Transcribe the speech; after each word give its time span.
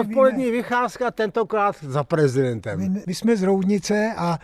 Odpolední 0.00 0.50
vycházka 0.50 1.10
tentokrát 1.10 1.76
za 1.82 2.04
prezidentem. 2.04 2.92
My, 2.92 3.02
my 3.06 3.14
jsme 3.14 3.36
z 3.36 3.42
Roudnice 3.42 4.14
a 4.16 4.38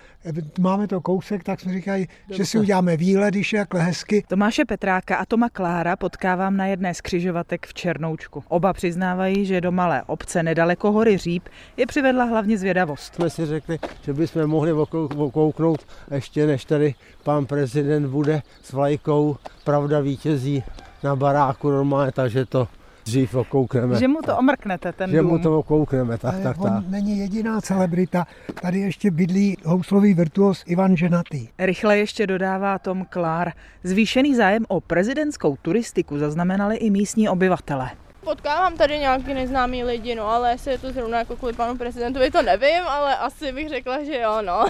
máme 0.59 0.89
to 0.89 1.01
kousek, 1.01 1.45
tak 1.45 1.61
jsme 1.61 1.73
říkali, 1.73 2.07
že 2.31 2.47
si 2.47 2.59
uděláme 2.59 2.97
výlet, 2.97 3.31
když 3.35 3.53
je 3.53 3.67
hezky. 3.75 4.25
Tomáše 4.29 4.65
Petráka 4.65 5.17
a 5.17 5.25
Toma 5.27 5.49
Klára 5.49 5.97
potkávám 5.97 6.57
na 6.57 6.67
jedné 6.67 6.95
z 6.95 7.01
křižovatek 7.01 7.67
v 7.67 7.75
Černoučku. 7.75 8.45
Oba 8.49 8.73
přiznávají, 8.73 9.47
že 9.47 9.61
do 9.61 9.73
malé 9.73 10.03
obce 10.03 10.43
nedaleko 10.43 10.93
hory 10.93 11.19
Říp 11.19 11.49
je 11.77 11.87
přivedla 11.87 12.25
hlavně 12.25 12.59
zvědavost. 12.59 13.15
Jsme 13.15 13.31
si 13.31 13.47
řekli, 13.47 13.79
že 14.03 14.13
bychom 14.13 14.47
mohli 14.47 14.73
okouknout 14.73 15.87
ještě 16.11 16.47
než 16.47 16.65
tady 16.65 16.95
pan 17.23 17.47
prezident 17.47 18.07
bude 18.07 18.43
s 18.63 18.73
vlajkou 18.73 19.37
Pravda 19.65 20.01
vítězí 20.01 20.65
na 21.03 21.17
baráku 21.17 21.71
normálně, 21.71 22.13
takže 22.13 22.47
to 22.47 22.69
dřív 23.05 23.35
okoukneme. 23.35 23.99
Že 23.99 24.09
mu 24.09 24.23
to 24.23 24.37
omrknete, 24.39 24.93
ten 24.93 25.11
Že 25.11 25.19
dům. 25.21 25.27
mu 25.31 25.39
to 25.39 25.59
okoukneme, 25.59 26.19
tak, 26.19 26.35
Ale 26.35 26.43
tak, 26.43 26.61
on 26.61 26.71
tak. 26.71 26.89
není 26.89 27.19
jediná 27.19 27.61
celebrita. 27.61 28.27
Tady 28.63 28.81
ještě 28.81 29.11
bydlí 29.11 29.57
houslový 29.65 30.15
virtuos 30.15 30.63
Ivan 30.67 30.97
Ženatý. 30.97 31.49
Rychle 31.59 31.99
ještě 31.99 32.27
dodává 32.27 32.79
Tom 32.79 33.05
Klár. 33.11 33.53
Zvýšený 33.85 34.35
zájem 34.35 34.65
o 34.69 34.81
prezidentskou 34.81 35.57
turistiku 35.63 36.19
zaznamenali 36.19 36.77
i 36.77 36.91
místní 36.91 37.29
obyvatele. 37.29 37.91
Potkávám 38.25 38.77
tady 38.77 38.99
nějaký 38.99 39.35
neznámý 39.35 39.85
lidi, 39.85 40.15
no 40.15 40.27
ale 40.29 40.51
jestli 40.53 40.71
je 40.71 40.79
to 40.79 40.93
zrovna 40.93 41.19
jako 41.19 41.37
kvůli 41.37 41.53
panu 41.53 41.77
prezidentovi, 41.79 42.31
to 42.31 42.43
nevím, 42.43 42.83
ale 42.89 43.17
asi 43.17 43.53
bych 43.53 43.69
řekla, 43.69 44.05
že 44.05 44.19
jo, 44.21 44.43
no. 44.47 44.65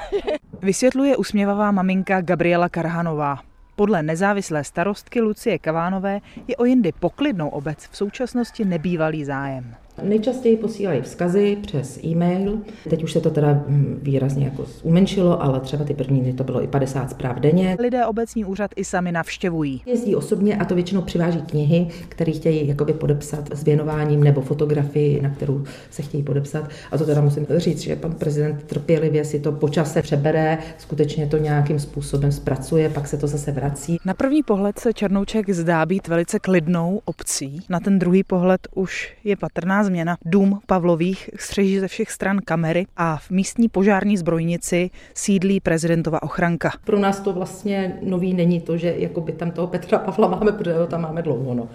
Vysvětluje 0.62 1.16
usměvavá 1.16 1.70
maminka 1.70 2.20
Gabriela 2.20 2.68
Karhanová. 2.68 3.38
Podle 3.82 4.02
nezávislé 4.02 4.64
starostky 4.64 5.20
Lucie 5.20 5.58
Kavánové 5.58 6.20
je 6.48 6.56
o 6.56 6.64
jindy 6.64 6.92
poklidnou 6.92 7.48
obec 7.48 7.88
v 7.90 7.96
současnosti 7.96 8.64
nebývalý 8.64 9.24
zájem. 9.24 9.74
Nejčastěji 10.02 10.56
posílají 10.56 11.02
vzkazy 11.02 11.56
přes 11.62 12.04
e-mail. 12.04 12.58
Teď 12.90 13.04
už 13.04 13.12
se 13.12 13.20
to 13.20 13.30
teda 13.30 13.64
hm, 13.68 13.98
výrazně 14.02 14.44
jako 14.44 14.64
umenšilo, 14.82 15.42
ale 15.42 15.60
třeba 15.60 15.84
ty 15.84 15.94
první 15.94 16.20
dny 16.20 16.32
to 16.32 16.44
bylo 16.44 16.62
i 16.62 16.66
50 16.66 17.10
zpráv 17.10 17.38
denně. 17.38 17.76
Lidé 17.80 18.06
obecní 18.06 18.44
úřad 18.44 18.70
i 18.76 18.84
sami 18.84 19.12
navštěvují. 19.12 19.82
Jezdí 19.86 20.16
osobně 20.16 20.56
a 20.56 20.64
to 20.64 20.74
většinou 20.74 21.02
přiváží 21.02 21.42
knihy, 21.42 21.88
které 22.08 22.32
chtějí 22.32 22.68
jakoby 22.68 22.92
podepsat 22.92 23.48
s 23.54 23.64
věnováním 23.64 24.24
nebo 24.24 24.40
fotografii, 24.40 25.20
na 25.20 25.30
kterou 25.30 25.64
se 25.90 26.02
chtějí 26.02 26.22
podepsat. 26.22 26.68
A 26.92 26.98
to 26.98 27.06
teda 27.06 27.20
musím 27.20 27.46
říct, 27.56 27.80
že 27.80 27.96
pan 27.96 28.12
prezident 28.12 28.62
trpělivě 28.62 29.24
si 29.24 29.40
to 29.40 29.52
po 29.52 29.68
čase 29.68 30.02
přebere, 30.02 30.58
skutečně 30.78 31.26
to 31.26 31.36
nějakým 31.36 31.78
způsobem 31.78 32.32
zpracuje, 32.32 32.88
pak 32.88 33.08
se 33.08 33.16
to 33.16 33.26
zase 33.26 33.52
vrací. 33.52 33.98
Na 34.04 34.14
první 34.14 34.42
pohled 34.42 34.78
se 34.78 34.92
Černouček 34.92 35.50
zdá 35.50 35.86
být 35.86 36.08
velice 36.08 36.38
klidnou 36.38 37.00
obcí. 37.04 37.60
Na 37.68 37.80
ten 37.80 37.98
druhý 37.98 38.24
pohled 38.24 38.60
už 38.74 39.16
je 39.24 39.36
patrná 39.36 39.81
změna. 39.84 40.16
Dům 40.24 40.60
Pavlových 40.66 41.30
střeží 41.36 41.78
ze 41.78 41.88
všech 41.88 42.10
stran 42.10 42.38
kamery 42.44 42.86
a 42.96 43.16
v 43.16 43.30
místní 43.30 43.68
požární 43.68 44.16
zbrojnici 44.16 44.90
sídlí 45.14 45.60
prezidentova 45.60 46.22
ochranka. 46.22 46.70
Pro 46.84 46.98
nás 46.98 47.20
to 47.20 47.32
vlastně 47.32 47.98
nový 48.02 48.34
není 48.34 48.60
to, 48.60 48.76
že 48.76 48.94
jakoby 48.96 49.32
tam 49.32 49.50
toho 49.50 49.66
Petra 49.66 49.98
Pavla 49.98 50.28
máme, 50.28 50.52
protože 50.52 50.78
ho 50.78 50.86
tam 50.86 51.02
máme 51.02 51.22
dlouho. 51.22 51.54
No. 51.54 51.68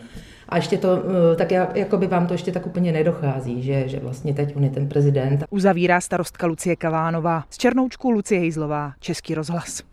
A 0.49 0.55
ještě 0.55 0.77
to, 0.77 1.03
eh, 1.33 1.35
tak 1.35 1.51
já, 1.51 1.71
jakoby 1.75 2.07
vám 2.07 2.27
to 2.27 2.33
ještě 2.33 2.51
tak 2.51 2.65
úplně 2.65 2.91
nedochází, 2.91 3.63
že, 3.63 3.87
že 3.87 3.99
vlastně 3.99 4.33
teď 4.33 4.55
on 4.55 4.63
je 4.63 4.69
ten 4.69 4.89
prezident. 4.89 5.43
Uzavírá 5.49 6.01
starostka 6.01 6.47
Lucie 6.47 6.75
Kavánová. 6.75 7.43
Z 7.49 7.57
Černoučku 7.57 8.11
Lucie 8.11 8.39
Hejzlová, 8.39 8.93
Český 8.99 9.35
rozhlas. 9.35 9.87